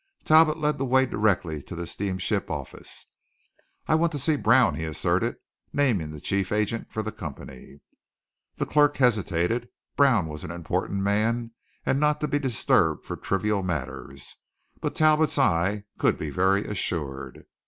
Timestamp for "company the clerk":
7.11-8.97